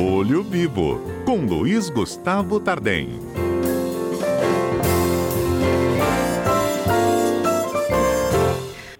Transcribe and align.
Olho 0.00 0.44
Vivo, 0.44 1.00
com 1.24 1.38
Luiz 1.44 1.90
Gustavo 1.90 2.60
Tardem. 2.60 3.08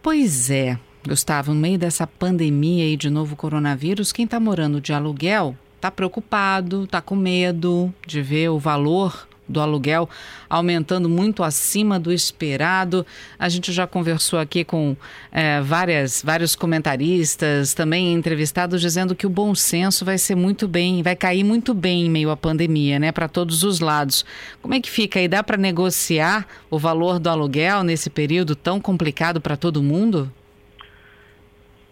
Pois 0.03 0.51
é, 0.51 0.77
Gustavo, 1.07 1.55
no 1.55 1.61
meio 1.61 1.79
dessa 1.79 2.05
pandemia 2.05 2.83
aí 2.83 2.97
de 2.97 3.09
novo 3.11 3.37
coronavírus, 3.37 4.11
quem 4.11 4.25
está 4.25 4.41
morando 4.41 4.81
de 4.81 4.93
aluguel 4.93 5.55
está 5.77 5.89
preocupado, 5.89 6.83
está 6.83 7.01
com 7.01 7.15
medo 7.15 7.95
de 8.05 8.21
ver 8.21 8.49
o 8.49 8.59
valor 8.59 9.28
do 9.49 9.61
aluguel 9.61 10.09
aumentando 10.49 11.09
muito 11.09 11.43
acima 11.43 11.99
do 11.99 12.13
esperado. 12.13 13.07
A 13.39 13.49
gente 13.49 13.73
já 13.73 13.87
conversou 13.87 14.39
aqui 14.39 14.65
com 14.65 14.97
é, 15.31 15.61
várias, 15.61 16.23
vários 16.23 16.57
comentaristas, 16.57 17.75
também 17.75 18.15
entrevistados, 18.15 18.81
dizendo 18.81 19.15
que 19.15 19.27
o 19.27 19.31
bom 19.31 19.55
senso 19.55 20.05
vai 20.05 20.19
ser 20.19 20.35
muito 20.35 20.67
bem, 20.67 21.03
vai 21.03 21.17
cair 21.17 21.45
muito 21.45 21.75
bem 21.75 22.07
em 22.07 22.11
meio 22.11 22.31
à 22.31 22.37
pandemia, 22.37 22.99
né, 22.99 23.13
para 23.13 23.29
todos 23.29 23.63
os 23.63 23.81
lados. 23.81 24.25
Como 24.63 24.75
é 24.75 24.81
que 24.81 24.91
fica 24.91 25.19
aí? 25.19 25.29
Dá 25.29 25.43
para 25.43 25.57
negociar 25.57 26.47
o 26.71 26.79
valor 26.79 27.19
do 27.19 27.29
aluguel 27.29 27.83
nesse 27.83 28.11
período 28.11 28.57
tão 28.57 28.81
complicado 28.81 29.41
para 29.41 29.57
todo 29.57 29.83
mundo? 29.83 30.33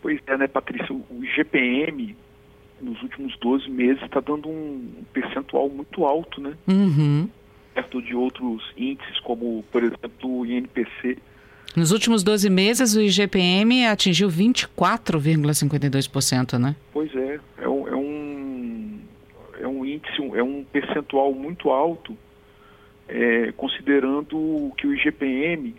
Pois 0.01 0.21
é, 0.27 0.37
né, 0.37 0.47
Patrícia? 0.47 0.95
O 0.95 1.25
GPM 1.35 2.17
nos 2.81 3.03
últimos 3.03 3.37
12 3.39 3.71
meses 3.71 4.03
está 4.03 4.21
dando 4.21 4.49
um 4.49 5.03
percentual 5.13 5.69
muito 5.69 6.05
alto, 6.05 6.41
né? 6.41 6.53
Uhum 6.69 7.29
perto 7.77 8.01
de 8.01 8.17
outros 8.17 8.73
índices, 8.77 9.21
como, 9.21 9.63
por 9.71 9.85
exemplo, 9.85 10.41
o 10.41 10.47
INPC. 10.47 11.19
Nos 11.77 11.93
últimos 11.93 12.23
12 12.23 12.49
meses, 12.49 12.97
o 12.97 13.03
IGPM 13.03 13.85
atingiu 13.87 14.31
24,52%, 14.31 16.59
né? 16.59 16.75
Pois 16.91 17.15
é, 17.15 17.39
é 17.59 17.69
um, 17.69 17.87
é 17.87 17.95
um, 17.95 18.99
é 19.61 19.69
um 19.69 19.85
índice, 19.85 20.17
é 20.35 20.43
um 20.43 20.65
percentual 20.65 21.35
muito 21.35 21.69
alto, 21.69 22.17
é, 23.07 23.53
considerando 23.53 24.73
que 24.79 24.87
o 24.87 24.95
IGPM 24.95 25.75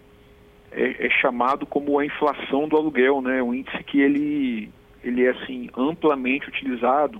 é, 0.71 1.07
é, 1.07 1.09
chamado 1.19 1.65
como 1.65 1.97
a 1.97 2.05
inflação 2.05 2.67
do 2.67 2.77
aluguel, 2.77 3.23
né? 3.23 3.41
Um 3.41 3.55
índice 3.55 3.83
que 3.85 3.99
ele, 3.99 4.69
ele 5.03 5.25
é 5.25 5.31
assim 5.31 5.71
amplamente 5.75 6.47
utilizado 6.47 7.19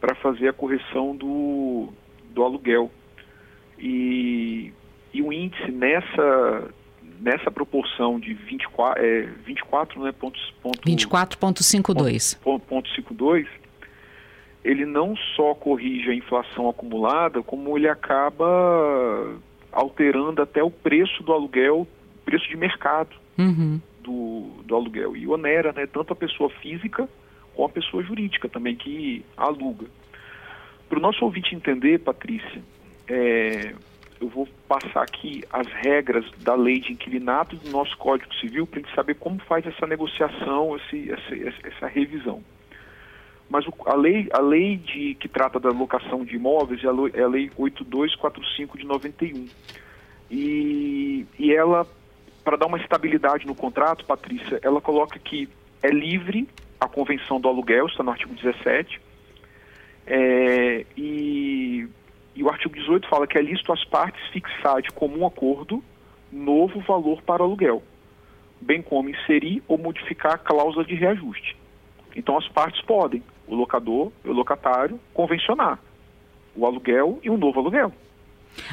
para 0.00 0.14
fazer 0.14 0.46
a 0.46 0.52
correção 0.52 1.16
do, 1.16 1.88
do 2.30 2.44
aluguel. 2.44 2.92
E, 3.78 4.72
e 5.12 5.22
o 5.22 5.32
índice 5.32 5.70
nessa, 5.70 6.70
nessa 7.20 7.50
proporção 7.50 8.18
de 8.18 8.34
24, 8.34 9.04
é, 9.04 9.22
24 9.44 10.02
né, 10.02 10.12
pontos, 10.12 10.54
ponto, 10.62 10.80
24,52. 10.80 12.38
Ponto, 12.40 12.66
ponto 12.66 12.88
52, 12.94 13.46
ele 14.64 14.84
não 14.84 15.16
só 15.36 15.54
corrige 15.54 16.10
a 16.10 16.14
inflação 16.14 16.68
acumulada, 16.68 17.42
como 17.42 17.76
ele 17.76 17.88
acaba 17.88 19.36
alterando 19.72 20.42
até 20.42 20.62
o 20.62 20.70
preço 20.70 21.22
do 21.22 21.32
aluguel, 21.32 21.86
preço 22.24 22.48
de 22.48 22.56
mercado 22.56 23.14
uhum. 23.38 23.80
do, 24.02 24.50
do 24.64 24.74
aluguel. 24.74 25.16
E 25.16 25.26
onera 25.26 25.72
né, 25.72 25.86
tanto 25.86 26.12
a 26.12 26.16
pessoa 26.16 26.50
física 26.50 27.08
como 27.54 27.66
a 27.66 27.70
pessoa 27.70 28.02
jurídica 28.02 28.48
também 28.48 28.76
que 28.76 29.24
aluga. 29.36 29.86
Para 30.88 30.98
o 30.98 31.02
nosso 31.02 31.24
ouvinte 31.24 31.54
entender, 31.54 31.98
Patrícia, 31.98 32.62
é, 33.08 33.74
eu 34.20 34.28
vou 34.28 34.48
passar 34.66 35.02
aqui 35.02 35.44
as 35.50 35.66
regras 35.68 36.24
da 36.38 36.54
lei 36.54 36.80
de 36.80 36.92
inquilinato 36.92 37.56
do 37.56 37.70
nosso 37.70 37.96
Código 37.96 38.32
Civil 38.34 38.66
para 38.66 38.80
a 38.80 38.82
gente 38.82 38.94
saber 38.94 39.14
como 39.14 39.38
faz 39.40 39.66
essa 39.66 39.86
negociação, 39.86 40.76
esse, 40.76 41.10
essa, 41.10 41.58
essa 41.66 41.86
revisão. 41.86 42.42
Mas 43.48 43.66
o, 43.66 43.72
a 43.86 43.94
lei, 43.94 44.28
a 44.32 44.40
lei 44.40 44.76
de, 44.76 45.14
que 45.14 45.28
trata 45.28 45.58
da 45.58 45.70
locação 45.70 46.24
de 46.24 46.36
imóveis 46.36 46.84
é 46.84 46.88
a, 46.88 46.92
lei, 46.92 47.12
é 47.14 47.22
a 47.22 47.28
lei 47.28 47.50
8245 47.56 48.76
de 48.76 48.84
91. 48.84 49.48
E, 50.30 51.26
e 51.38 51.54
ela, 51.54 51.86
para 52.44 52.56
dar 52.56 52.66
uma 52.66 52.78
estabilidade 52.78 53.46
no 53.46 53.54
contrato, 53.54 54.04
Patrícia, 54.04 54.60
ela 54.62 54.80
coloca 54.80 55.18
que 55.18 55.48
é 55.82 55.88
livre 55.88 56.46
a 56.80 56.86
convenção 56.86 57.40
do 57.40 57.48
aluguel, 57.48 57.86
está 57.86 58.02
no 58.02 58.10
artigo 58.10 58.34
17, 58.34 59.00
é, 60.06 60.77
artigo 62.68 62.74
18 62.74 63.08
fala 63.08 63.26
que 63.26 63.38
é 63.38 63.42
lícito 63.42 63.72
às 63.72 63.84
partes 63.84 64.20
fixar 64.28 64.82
de 64.82 64.90
comum 64.90 65.26
acordo 65.26 65.82
novo 66.30 66.80
valor 66.80 67.22
para 67.22 67.42
aluguel, 67.42 67.82
bem 68.60 68.82
como 68.82 69.08
inserir 69.08 69.62
ou 69.66 69.78
modificar 69.78 70.34
a 70.34 70.38
cláusula 70.38 70.84
de 70.84 70.94
reajuste. 70.94 71.56
Então 72.14 72.36
as 72.36 72.46
partes 72.48 72.80
podem, 72.82 73.22
o 73.46 73.54
locador 73.54 74.12
e 74.24 74.28
o 74.28 74.32
locatário, 74.32 75.00
convencionar 75.14 75.78
o 76.54 76.66
aluguel 76.66 77.18
e 77.22 77.30
um 77.30 77.38
novo 77.38 77.60
aluguel. 77.60 77.92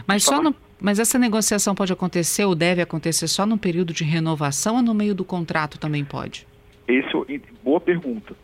Mas, 0.08 0.24
só 0.24 0.42
no, 0.42 0.54
mas 0.82 1.00
essa 1.00 1.20
negociação 1.20 1.76
pode 1.76 1.94
acontecer 1.94 2.44
ou 2.44 2.56
deve 2.56 2.82
acontecer 2.82 3.28
só 3.28 3.46
no 3.46 3.58
período 3.58 3.94
de 3.94 4.04
renovação 4.04 4.78
ou 4.78 4.82
no 4.82 4.94
meio 4.94 5.14
do 5.14 5.24
contrato 5.24 5.80
também 5.80 6.04
pode? 6.04 6.48
Esse, 6.88 7.42
boa 7.64 7.80
pergunta. 7.80 8.36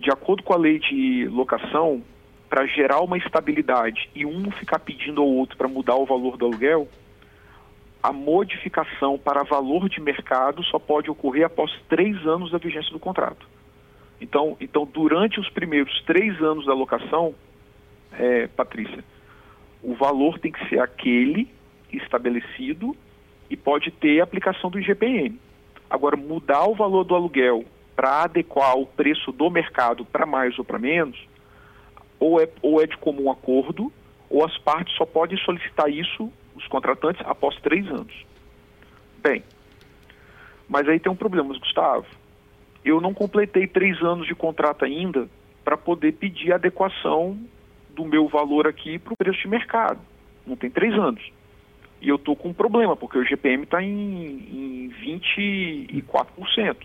De 0.00 0.10
acordo 0.10 0.42
com 0.44 0.54
a 0.54 0.56
lei 0.56 0.78
de 0.78 1.26
locação, 1.28 2.02
para 2.48 2.66
gerar 2.66 3.00
uma 3.00 3.18
estabilidade 3.18 4.08
e 4.14 4.24
um 4.24 4.50
ficar 4.50 4.78
pedindo 4.78 5.20
ao 5.20 5.28
outro 5.28 5.56
para 5.56 5.68
mudar 5.68 5.96
o 5.96 6.06
valor 6.06 6.36
do 6.36 6.46
aluguel, 6.46 6.88
a 8.02 8.12
modificação 8.12 9.18
para 9.18 9.42
valor 9.42 9.88
de 9.88 10.00
mercado 10.00 10.62
só 10.64 10.78
pode 10.78 11.10
ocorrer 11.10 11.44
após 11.44 11.70
três 11.88 12.16
anos 12.26 12.50
da 12.50 12.58
vigência 12.58 12.92
do 12.92 12.98
contrato. 12.98 13.46
Então, 14.20 14.56
então 14.60 14.88
durante 14.90 15.38
os 15.38 15.48
primeiros 15.50 16.02
três 16.02 16.40
anos 16.40 16.64
da 16.64 16.72
locação, 16.72 17.34
é, 18.12 18.46
Patrícia, 18.46 19.04
o 19.82 19.94
valor 19.94 20.38
tem 20.38 20.50
que 20.50 20.68
ser 20.68 20.80
aquele 20.80 21.48
estabelecido 21.92 22.96
e 23.50 23.56
pode 23.56 23.90
ter 23.90 24.20
aplicação 24.20 24.70
do 24.70 24.78
IGPM. 24.78 25.38
Agora, 25.88 26.16
mudar 26.16 26.66
o 26.68 26.74
valor 26.74 27.04
do 27.04 27.14
aluguel 27.14 27.64
para 27.96 28.24
adequar 28.24 28.76
o 28.76 28.86
preço 28.86 29.32
do 29.32 29.50
mercado 29.50 30.04
para 30.04 30.26
mais 30.26 30.58
ou 30.58 30.64
para 30.64 30.78
menos, 30.78 31.18
ou 32.18 32.40
é, 32.40 32.48
ou 32.62 32.82
é 32.82 32.86
de 32.86 32.96
comum 32.96 33.30
acordo, 33.30 33.92
ou 34.30 34.44
as 34.44 34.56
partes 34.58 34.94
só 34.96 35.06
podem 35.06 35.38
solicitar 35.38 35.88
isso, 35.90 36.30
os 36.54 36.66
contratantes, 36.66 37.22
após 37.26 37.56
três 37.60 37.86
anos. 37.86 38.12
Bem, 39.22 39.42
mas 40.68 40.88
aí 40.88 41.00
tem 41.00 41.10
um 41.10 41.16
problema, 41.16 41.56
Gustavo. 41.58 42.06
Eu 42.84 43.00
não 43.00 43.14
completei 43.14 43.66
três 43.66 44.00
anos 44.02 44.26
de 44.26 44.34
contrato 44.34 44.84
ainda 44.84 45.28
para 45.64 45.76
poder 45.76 46.12
pedir 46.12 46.52
adequação 46.52 47.38
do 47.90 48.04
meu 48.04 48.28
valor 48.28 48.66
aqui 48.66 48.98
para 48.98 49.12
o 49.12 49.16
preço 49.16 49.40
de 49.40 49.48
mercado. 49.48 50.00
Não 50.46 50.56
tem 50.56 50.70
três 50.70 50.94
anos. 50.94 51.22
E 52.00 52.08
eu 52.08 52.16
estou 52.16 52.36
com 52.36 52.50
um 52.50 52.54
problema, 52.54 52.96
porque 52.96 53.18
o 53.18 53.24
GPM 53.24 53.64
está 53.64 53.82
em, 53.82 54.88
em 54.88 54.90
24%. 55.26 56.76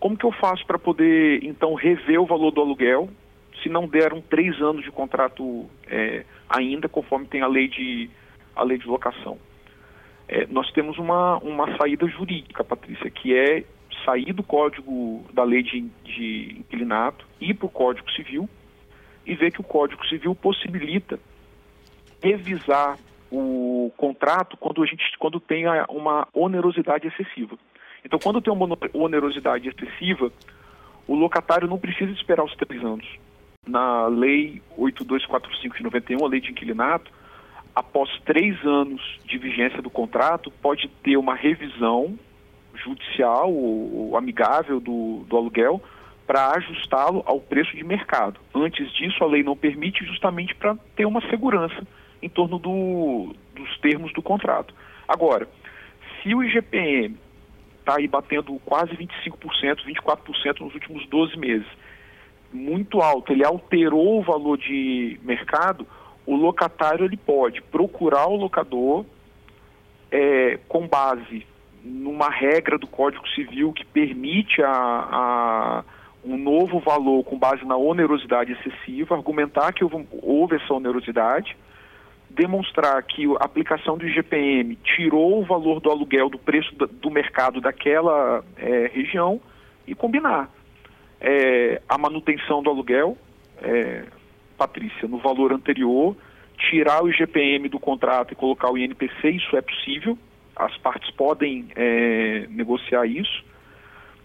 Como 0.00 0.16
que 0.16 0.24
eu 0.24 0.32
faço 0.32 0.64
para 0.66 0.78
poder, 0.78 1.44
então, 1.44 1.74
rever 1.74 2.20
o 2.20 2.26
valor 2.26 2.50
do 2.50 2.60
aluguel 2.60 3.10
se 3.62 3.68
não 3.68 3.86
deram 3.86 4.20
três 4.20 4.60
anos 4.60 4.84
de 4.84 4.90
contrato 4.90 5.68
é, 5.86 6.24
ainda, 6.48 6.88
conforme 6.88 7.26
tem 7.26 7.42
a 7.42 7.46
lei 7.46 7.68
de, 7.68 8.10
a 8.54 8.62
lei 8.62 8.78
de 8.78 8.86
locação. 8.86 9.38
É, 10.28 10.46
nós 10.46 10.70
temos 10.72 10.98
uma, 10.98 11.38
uma 11.38 11.76
saída 11.76 12.06
jurídica, 12.06 12.62
Patrícia, 12.62 13.10
que 13.10 13.34
é 13.34 13.64
sair 14.04 14.32
do 14.32 14.42
código 14.42 15.24
da 15.32 15.42
lei 15.42 15.62
de, 15.62 15.80
de 16.04 16.56
inquilinato, 16.58 17.26
ir 17.40 17.54
para 17.54 17.66
o 17.66 17.70
Código 17.70 18.10
Civil 18.12 18.48
e 19.26 19.34
ver 19.34 19.50
que 19.50 19.60
o 19.60 19.64
Código 19.64 20.06
Civil 20.06 20.34
possibilita 20.34 21.18
revisar 22.22 22.98
o 23.30 23.92
contrato 23.96 24.56
quando 24.56 24.82
a 24.82 24.86
gente 24.86 25.04
quando 25.18 25.38
tem 25.38 25.64
uma 25.88 26.26
onerosidade 26.32 27.06
excessiva. 27.06 27.58
Então, 28.04 28.18
quando 28.18 28.40
tem 28.40 28.52
uma 28.52 28.78
onerosidade 28.94 29.68
excessiva, 29.68 30.32
o 31.06 31.14
locatário 31.14 31.68
não 31.68 31.78
precisa 31.78 32.12
esperar 32.12 32.44
os 32.44 32.54
três 32.56 32.82
anos 32.82 33.06
na 33.68 34.06
Lei 34.06 34.62
8245 34.76 35.76
de 35.76 35.82
91, 35.82 36.24
a 36.24 36.28
Lei 36.28 36.40
de 36.40 36.50
Inquilinato, 36.50 37.10
após 37.74 38.10
três 38.24 38.56
anos 38.64 39.00
de 39.24 39.38
vigência 39.38 39.82
do 39.82 39.90
contrato, 39.90 40.50
pode 40.50 40.88
ter 41.02 41.16
uma 41.16 41.34
revisão 41.34 42.18
judicial 42.74 43.52
ou, 43.52 44.16
amigável 44.16 44.80
do, 44.80 45.24
do 45.28 45.36
aluguel 45.36 45.82
para 46.26 46.52
ajustá-lo 46.56 47.22
ao 47.24 47.40
preço 47.40 47.76
de 47.76 47.84
mercado. 47.84 48.38
Antes 48.54 48.90
disso, 48.92 49.22
a 49.22 49.26
lei 49.26 49.42
não 49.42 49.56
permite 49.56 50.04
justamente 50.04 50.54
para 50.54 50.76
ter 50.94 51.06
uma 51.06 51.20
segurança 51.28 51.86
em 52.22 52.28
torno 52.28 52.58
do, 52.58 53.34
dos 53.54 53.78
termos 53.78 54.12
do 54.12 54.22
contrato. 54.22 54.74
Agora, 55.06 55.48
se 56.22 56.34
o 56.34 56.42
IGPM 56.42 57.16
está 57.80 57.96
aí 57.96 58.06
batendo 58.06 58.60
quase 58.64 58.92
25%, 58.92 59.84
24% 59.86 60.60
nos 60.60 60.74
últimos 60.74 61.06
12 61.06 61.38
meses, 61.38 61.66
muito 62.52 63.00
alto, 63.00 63.32
ele 63.32 63.44
alterou 63.44 64.18
o 64.18 64.22
valor 64.22 64.56
de 64.56 65.20
mercado, 65.22 65.86
o 66.26 66.34
locatário 66.36 67.04
ele 67.04 67.16
pode 67.16 67.60
procurar 67.62 68.26
o 68.26 68.36
locador 68.36 69.04
é, 70.10 70.58
com 70.68 70.86
base 70.86 71.46
numa 71.82 72.28
regra 72.28 72.78
do 72.78 72.86
Código 72.86 73.26
Civil 73.28 73.72
que 73.72 73.84
permite 73.84 74.62
a, 74.62 74.68
a, 74.70 75.84
um 76.24 76.36
novo 76.36 76.80
valor 76.80 77.24
com 77.24 77.38
base 77.38 77.64
na 77.64 77.76
onerosidade 77.76 78.52
excessiva, 78.52 79.14
argumentar 79.14 79.72
que 79.72 79.84
houve, 79.84 80.06
houve 80.22 80.56
essa 80.56 80.74
onerosidade, 80.74 81.56
demonstrar 82.28 83.02
que 83.02 83.24
a 83.36 83.44
aplicação 83.44 83.96
do 83.96 84.06
IGPM 84.06 84.76
tirou 84.76 85.40
o 85.40 85.44
valor 85.44 85.80
do 85.80 85.90
aluguel 85.90 86.28
do 86.28 86.38
preço 86.38 86.74
do 86.74 87.10
mercado 87.10 87.60
daquela 87.60 88.44
é, 88.56 88.90
região 88.92 89.40
e 89.86 89.94
combinar 89.94 90.50
é, 91.20 91.80
a 91.88 91.98
manutenção 91.98 92.62
do 92.62 92.70
aluguel, 92.70 93.16
é, 93.62 94.04
Patrícia, 94.56 95.08
no 95.08 95.18
valor 95.18 95.52
anterior, 95.52 96.16
tirar 96.58 97.02
o 97.02 97.08
IGPM 97.08 97.68
do 97.68 97.78
contrato 97.78 98.32
e 98.32 98.36
colocar 98.36 98.70
o 98.70 98.78
INPC, 98.78 99.30
isso 99.30 99.56
é 99.56 99.60
possível, 99.60 100.18
as 100.56 100.76
partes 100.78 101.10
podem 101.12 101.68
é, 101.76 102.46
negociar 102.50 103.06
isso, 103.06 103.44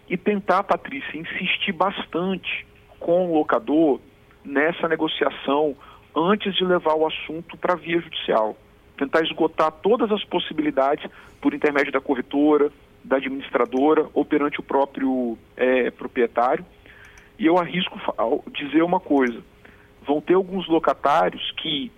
e 0.09 0.17
tentar, 0.17 0.63
Patrícia, 0.63 1.17
insistir 1.17 1.71
bastante 1.71 2.65
com 2.99 3.31
o 3.31 3.37
locador 3.37 3.99
nessa 4.43 4.87
negociação 4.87 5.75
antes 6.15 6.55
de 6.55 6.63
levar 6.63 6.95
o 6.95 7.07
assunto 7.07 7.57
para 7.57 7.73
a 7.73 7.77
via 7.77 7.99
judicial. 7.99 8.57
Tentar 8.97 9.21
esgotar 9.21 9.71
todas 9.71 10.11
as 10.11 10.23
possibilidades 10.25 11.09
por 11.41 11.53
intermédio 11.53 11.91
da 11.91 12.01
corretora, 12.01 12.71
da 13.03 13.17
administradora 13.17 14.07
ou 14.13 14.23
perante 14.23 14.59
o 14.59 14.63
próprio 14.63 15.37
é, 15.57 15.91
proprietário. 15.91 16.65
E 17.43 17.45
eu 17.45 17.57
arrisco 17.57 17.99
dizer 18.53 18.81
uma 18.83 19.01
coisa: 19.01 19.43
vão 20.07 20.21
ter 20.21 20.35
alguns 20.35 20.65
locatários 20.69 21.51
que, 21.57 21.91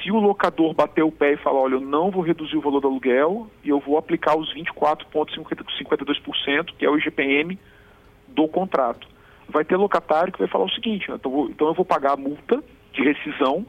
se 0.00 0.12
o 0.12 0.20
locador 0.20 0.72
bater 0.72 1.02
o 1.02 1.10
pé 1.10 1.32
e 1.32 1.36
falar, 1.36 1.58
olha, 1.58 1.74
eu 1.74 1.80
não 1.80 2.12
vou 2.12 2.22
reduzir 2.22 2.56
o 2.56 2.60
valor 2.60 2.78
do 2.78 2.86
aluguel 2.86 3.50
e 3.64 3.70
eu 3.70 3.80
vou 3.80 3.98
aplicar 3.98 4.38
os 4.38 4.54
24,52%, 4.54 6.76
que 6.78 6.86
é 6.86 6.88
o 6.88 6.96
IGPM 6.96 7.58
do 8.28 8.46
contrato. 8.46 9.08
Vai 9.48 9.64
ter 9.64 9.76
locatário 9.76 10.32
que 10.32 10.38
vai 10.38 10.46
falar 10.46 10.66
o 10.66 10.70
seguinte: 10.70 11.10
então, 11.10 11.48
então 11.50 11.66
eu 11.66 11.74
vou 11.74 11.84
pagar 11.84 12.12
a 12.12 12.16
multa 12.16 12.62
de 12.92 13.02
rescisão, 13.02 13.66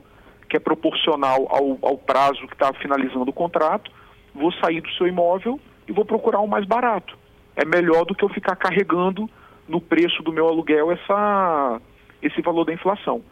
que 0.47 0.57
é 0.57 0.59
proporcional 0.59 1.47
ao, 1.49 1.79
ao 1.81 1.97
prazo 1.97 2.45
que 2.45 2.53
está 2.53 2.71
finalizando 2.73 3.31
o 3.31 3.33
contrato, 3.33 3.91
vou 4.35 4.51
sair 4.51 4.81
do 4.81 4.91
seu 4.91 5.07
imóvel 5.07 5.59
e 5.87 5.91
vou 5.91 6.05
procurar 6.05 6.39
um 6.39 6.45
mais 6.45 6.65
barato. 6.65 7.17
É 7.55 7.65
melhor 7.65 8.05
do 8.05 8.13
que 8.13 8.23
eu 8.23 8.29
ficar 8.29 8.55
carregando 8.55 9.27
no 9.69 9.79
preço 9.79 10.23
do 10.23 10.33
meu 10.33 10.47
aluguel 10.47 10.91
essa, 10.91 11.79
esse 12.21 12.41
valor 12.41 12.65
da 12.65 12.73
inflação. 12.73 13.23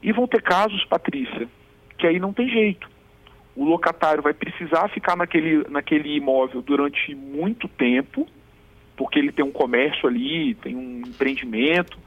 E 0.00 0.12
vão 0.12 0.26
ter 0.26 0.40
casos, 0.40 0.84
Patrícia, 0.84 1.48
que 1.98 2.06
aí 2.06 2.18
não 2.18 2.32
tem 2.32 2.48
jeito. 2.48 2.88
O 3.56 3.64
locatário 3.64 4.22
vai 4.22 4.32
precisar 4.32 4.88
ficar 4.88 5.16
naquele, 5.16 5.68
naquele 5.68 6.16
imóvel 6.16 6.62
durante 6.62 7.14
muito 7.14 7.68
tempo, 7.68 8.26
porque 8.96 9.18
ele 9.18 9.32
tem 9.32 9.44
um 9.44 9.50
comércio 9.50 10.08
ali, 10.08 10.54
tem 10.54 10.76
um 10.76 11.00
empreendimento. 11.00 11.98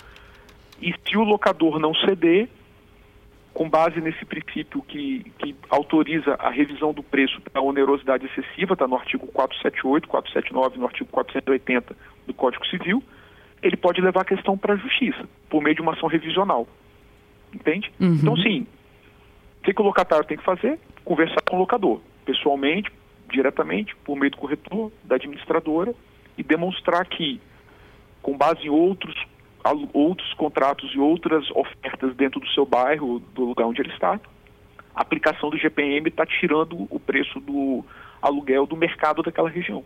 E 0.81 0.95
se 1.06 1.18
o 1.18 1.24
locador 1.24 1.77
não 1.77 1.94
ceder, 1.94 2.47
com 3.53 3.69
base 3.69 4.00
nesse 4.00 4.25
princípio 4.25 4.81
que, 4.81 5.31
que 5.38 5.56
autoriza 5.69 6.35
a 6.35 6.50
revisão 6.50 6.94
do 6.94 7.03
preço 7.03 7.39
da 7.53 7.62
onerosidade 7.62 8.25
excessiva, 8.25 8.74
está 8.74 8.88
no 8.88 8.95
artigo 8.95 9.27
478, 9.27 10.07
479, 10.07 10.80
no 10.80 10.85
artigo 10.85 11.09
480 11.12 11.95
do 12.25 12.33
Código 12.33 12.65
Civil, 12.65 13.03
ele 13.63 13.77
pode 13.77 14.01
levar 14.01 14.21
a 14.21 14.25
questão 14.25 14.57
para 14.57 14.74
a 14.74 14.77
justiça, 14.77 15.27
por 15.50 15.63
meio 15.63 15.75
de 15.75 15.81
uma 15.81 15.94
ação 15.94 16.10
revisional. 16.10 16.68
Entende? 17.54 17.92
Uhum. 18.00 18.15
Então, 18.15 18.38
sim, 18.38 18.68
o 19.60 19.63
que, 19.63 19.81
o 19.81 19.86
locatário 19.86 20.25
tem 20.25 20.38
que 20.38 20.44
fazer? 20.44 20.77
Conversar 21.06 21.42
com 21.50 21.56
o 21.56 21.60
locador, 21.60 22.01
pessoalmente, 22.25 22.92
diretamente, 23.31 23.95
por 24.04 24.18
meio 24.18 24.31
do 24.31 24.38
corretor, 24.38 24.92
da 25.04 25.15
administradora, 25.15 25.95
e 26.38 26.44
demonstrar 26.44 27.06
que, 27.06 27.39
com 28.21 28.38
base 28.38 28.65
em 28.65 28.69
outros 28.69 29.15
outros 29.94 30.33
contratos 30.33 30.94
e 30.94 31.00
outras 31.00 31.50
ofertas 31.51 32.13
dentro 32.18 32.38
do 32.38 32.48
seu 32.50 32.66
bairro, 32.66 33.19
do 33.33 33.45
lugar 33.45 33.66
onde 33.66 33.81
ele 33.81 33.94
está, 33.94 34.19
a 34.94 35.01
aplicação 35.01 35.50
do 35.50 35.57
GPM 35.57 36.09
está 36.09 36.25
tirando 36.25 36.86
o 36.89 37.00
preço 37.00 37.39
do 37.39 37.81
aluguel 38.21 38.66
do 38.66 38.75
mercado 38.75 39.24
daquela 39.24 39.50
região. 39.50 39.81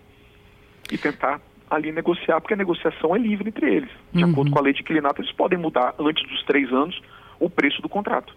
E 0.91 0.97
tentar 0.97 1.39
ali 1.69 1.91
negociar, 1.91 2.39
porque 2.39 2.53
a 2.53 2.57
negociação 2.57 3.15
é 3.15 3.19
livre 3.19 3.49
entre 3.49 3.75
eles. 3.75 3.89
De 4.13 4.23
uhum. 4.23 4.31
acordo 4.31 4.51
com 4.51 4.59
a 4.59 4.61
lei 4.61 4.73
de 4.73 4.81
inquilinato, 4.81 5.21
eles 5.21 5.31
podem 5.33 5.57
mudar 5.57 5.93
antes 5.99 6.27
dos 6.27 6.43
três 6.43 6.71
anos 6.71 6.99
o 7.39 7.49
preço 7.49 7.81
do 7.81 7.89
contrato. 7.89 8.33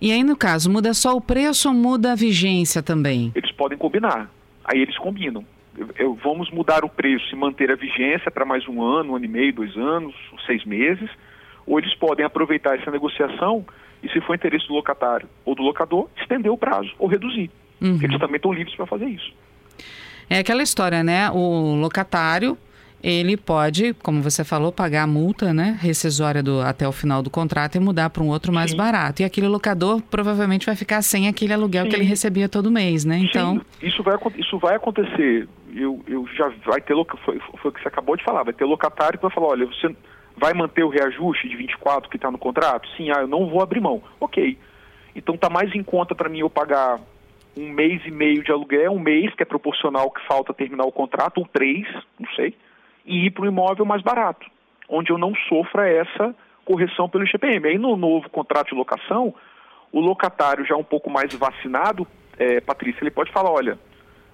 E 0.00 0.12
aí, 0.12 0.22
no 0.22 0.36
caso, 0.36 0.70
muda 0.70 0.94
só 0.94 1.16
o 1.16 1.20
preço 1.20 1.68
ou 1.68 1.74
muda 1.74 2.12
a 2.12 2.14
vigência 2.14 2.82
também? 2.82 3.32
Eles 3.34 3.50
podem 3.52 3.76
combinar. 3.76 4.30
Aí 4.64 4.80
eles 4.80 4.96
combinam 4.98 5.44
eu, 5.98 6.14
vamos 6.14 6.50
mudar 6.50 6.84
o 6.84 6.88
preço 6.88 7.26
e 7.32 7.36
manter 7.36 7.70
a 7.70 7.76
vigência 7.76 8.30
para 8.30 8.44
mais 8.44 8.66
um 8.66 8.82
ano, 8.82 9.12
um 9.12 9.16
ano 9.16 9.24
e 9.24 9.28
meio, 9.28 9.52
dois 9.52 9.76
anos, 9.76 10.14
seis 10.46 10.64
meses, 10.64 11.10
ou 11.66 11.78
eles 11.78 11.94
podem 11.94 12.24
aproveitar 12.24 12.78
essa 12.78 12.90
negociação 12.90 13.64
e, 14.02 14.08
se 14.08 14.20
for 14.20 14.34
interesse 14.34 14.66
do 14.66 14.74
locatário 14.74 15.28
ou 15.44 15.54
do 15.54 15.62
locador, 15.62 16.08
estender 16.16 16.50
o 16.50 16.56
prazo 16.56 16.90
ou 16.98 17.08
reduzir. 17.08 17.50
Uhum. 17.80 17.98
Eles 18.00 18.18
também 18.18 18.36
estão 18.36 18.52
livres 18.52 18.74
para 18.74 18.86
fazer 18.86 19.06
isso. 19.06 19.32
É 20.30 20.38
aquela 20.38 20.62
história, 20.62 21.04
né? 21.04 21.30
O 21.30 21.74
locatário 21.74 22.56
ele 23.08 23.36
pode, 23.36 23.94
como 24.02 24.20
você 24.20 24.44
falou, 24.44 24.72
pagar 24.72 25.04
a 25.04 25.06
multa 25.06 25.54
né, 25.54 25.78
rescisória 25.80 26.42
do, 26.42 26.60
até 26.60 26.88
o 26.88 26.90
final 26.90 27.22
do 27.22 27.30
contrato 27.30 27.76
e 27.76 27.78
mudar 27.78 28.10
para 28.10 28.20
um 28.20 28.28
outro 28.28 28.52
mais 28.52 28.72
Sim. 28.72 28.76
barato. 28.76 29.22
E 29.22 29.24
aquele 29.24 29.46
locador 29.46 30.02
provavelmente 30.02 30.66
vai 30.66 30.74
ficar 30.74 31.00
sem 31.02 31.28
aquele 31.28 31.52
aluguel 31.52 31.84
Sim. 31.84 31.90
que 31.90 31.94
ele 31.94 32.04
recebia 32.04 32.48
todo 32.48 32.68
mês, 32.68 33.04
né? 33.04 33.18
Então. 33.18 33.60
Sim, 33.60 33.86
isso 33.86 34.02
vai, 34.02 34.16
isso 34.36 34.58
vai 34.58 34.74
acontecer. 34.74 35.48
Eu, 35.72 36.02
eu 36.08 36.26
já 36.36 36.48
vai 36.66 36.80
ter 36.80 36.94
foi, 37.24 37.38
foi 37.62 37.70
o 37.70 37.72
que 37.72 37.80
você 37.80 37.86
acabou 37.86 38.16
de 38.16 38.24
falar, 38.24 38.42
vai 38.42 38.52
ter 38.52 38.64
locatário 38.64 39.18
que 39.18 39.22
vai 39.22 39.32
falar, 39.32 39.48
olha, 39.48 39.66
você 39.66 39.94
vai 40.36 40.52
manter 40.52 40.82
o 40.82 40.88
reajuste 40.88 41.48
de 41.48 41.54
24 41.54 42.10
que 42.10 42.16
está 42.16 42.28
no 42.28 42.38
contrato? 42.38 42.88
Sim, 42.96 43.12
ah, 43.12 43.20
eu 43.20 43.28
não 43.28 43.48
vou 43.48 43.62
abrir 43.62 43.80
mão. 43.80 44.02
Ok. 44.18 44.58
Então 45.14 45.36
está 45.36 45.48
mais 45.48 45.72
em 45.76 45.82
conta 45.84 46.12
para 46.12 46.28
mim 46.28 46.40
eu 46.40 46.50
pagar 46.50 46.98
um 47.56 47.70
mês 47.70 48.02
e 48.04 48.10
meio 48.10 48.42
de 48.42 48.50
aluguel, 48.50 48.92
um 48.92 48.98
mês 48.98 49.32
que 49.36 49.44
é 49.44 49.46
proporcional 49.46 50.02
ao 50.02 50.10
que 50.10 50.26
falta 50.26 50.52
terminar 50.52 50.84
o 50.84 50.92
contrato, 50.92 51.38
ou 51.38 51.46
três, 51.46 51.86
não 52.18 52.28
sei 52.34 52.52
e 53.06 53.26
ir 53.26 53.30
para 53.30 53.44
um 53.44 53.48
imóvel 53.48 53.84
mais 53.84 54.02
barato, 54.02 54.46
onde 54.88 55.10
eu 55.10 55.18
não 55.18 55.32
sofra 55.48 55.88
essa 55.88 56.34
correção 56.64 57.08
pelo 57.08 57.24
IGPM. 57.24 57.68
Aí 57.68 57.78
no 57.78 57.96
novo 57.96 58.28
contrato 58.28 58.70
de 58.70 58.74
locação, 58.74 59.32
o 59.92 60.00
locatário 60.00 60.66
já 60.66 60.76
um 60.76 60.84
pouco 60.84 61.08
mais 61.08 61.32
vacinado, 61.34 62.06
é, 62.38 62.60
Patrícia, 62.60 63.02
ele 63.02 63.10
pode 63.10 63.32
falar, 63.32 63.50
olha, 63.50 63.78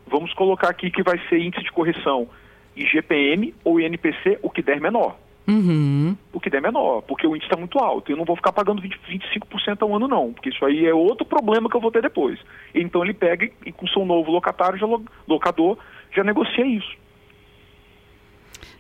vamos 0.06 0.32
colocar 0.34 0.70
aqui 0.70 0.90
que 0.90 1.02
vai 1.02 1.18
ser 1.28 1.38
índice 1.38 1.62
de 1.62 1.70
correção 1.70 2.28
IGPM 2.74 3.54
ou 3.64 3.78
INPC, 3.78 4.38
o 4.42 4.50
que 4.50 4.62
der 4.62 4.80
menor. 4.80 5.16
Uhum. 5.46 6.16
O 6.32 6.40
que 6.40 6.48
der 6.48 6.62
menor, 6.62 7.02
porque 7.02 7.26
o 7.26 7.34
índice 7.34 7.46
está 7.46 7.58
muito 7.58 7.78
alto. 7.78 8.10
Eu 8.10 8.16
não 8.16 8.24
vou 8.24 8.36
ficar 8.36 8.52
pagando 8.52 8.80
20, 8.80 8.98
25% 9.08 9.82
ao 9.82 9.94
ano, 9.94 10.08
não, 10.08 10.32
porque 10.32 10.50
isso 10.50 10.64
aí 10.64 10.86
é 10.86 10.94
outro 10.94 11.26
problema 11.26 11.68
que 11.68 11.76
eu 11.76 11.80
vou 11.80 11.90
ter 11.90 12.00
depois. 12.00 12.38
Então 12.74 13.02
ele 13.02 13.12
pega 13.12 13.50
e, 13.66 13.72
com 13.72 13.86
seu 13.88 14.04
novo 14.04 14.30
locatário, 14.30 14.78
já, 14.78 14.86
locador, 15.28 15.76
já 16.14 16.22
negocia 16.24 16.64
isso. 16.64 16.96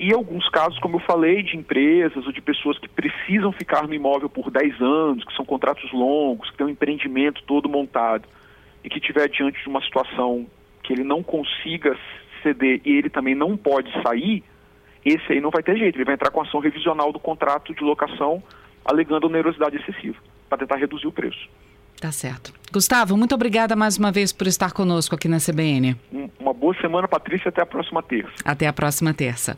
E 0.02 0.12
alguns 0.12 0.48
casos, 0.48 0.80
como 0.80 0.96
eu 0.96 1.00
falei, 1.00 1.44
de 1.44 1.56
empresas 1.56 2.26
ou 2.26 2.32
de 2.32 2.40
pessoas 2.40 2.76
que 2.76 2.88
precisam 2.88 3.52
ficar 3.52 3.86
no 3.86 3.94
imóvel 3.94 4.28
por 4.28 4.50
10 4.50 4.80
anos, 4.82 5.24
que 5.24 5.32
são 5.36 5.44
contratos 5.44 5.92
longos, 5.92 6.50
que 6.50 6.56
têm 6.56 6.66
um 6.66 6.70
empreendimento 6.70 7.40
todo 7.44 7.68
montado 7.68 8.28
e 8.82 8.90
que 8.90 8.98
estiver 8.98 9.28
diante 9.28 9.62
de 9.62 9.68
uma 9.68 9.80
situação 9.80 10.44
que 10.82 10.92
ele 10.92 11.04
não 11.04 11.22
consiga 11.22 11.96
ceder 12.42 12.80
e 12.84 12.90
ele 12.90 13.08
também 13.08 13.36
não 13.36 13.56
pode 13.56 13.92
sair, 14.02 14.42
esse 15.04 15.34
aí 15.34 15.40
não 15.40 15.50
vai 15.50 15.62
ter 15.62 15.76
jeito, 15.76 15.94
ele 15.94 16.04
vai 16.04 16.14
entrar 16.14 16.32
com 16.32 16.40
ação 16.40 16.58
revisional 16.58 17.12
do 17.12 17.20
contrato 17.20 17.72
de 17.72 17.84
locação 17.84 18.42
alegando 18.84 19.28
onerosidade 19.28 19.76
excessiva, 19.76 20.18
para 20.48 20.58
tentar 20.58 20.78
reduzir 20.78 21.06
o 21.06 21.12
preço. 21.12 21.48
Tá 22.00 22.10
certo. 22.10 22.52
Gustavo, 22.72 23.16
muito 23.16 23.36
obrigada 23.36 23.76
mais 23.76 23.96
uma 23.96 24.10
vez 24.10 24.32
por 24.32 24.48
estar 24.48 24.72
conosco 24.72 25.14
aqui 25.14 25.28
na 25.28 25.38
CBN. 25.38 25.96
Uma 26.40 26.52
boa 26.52 26.74
semana, 26.80 27.06
Patrícia, 27.06 27.50
até 27.50 27.62
a 27.62 27.66
próxima 27.66 28.02
terça. 28.02 28.32
Até 28.44 28.66
a 28.66 28.72
próxima 28.72 29.14
terça. 29.14 29.56